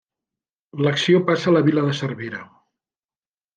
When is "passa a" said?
1.27-1.53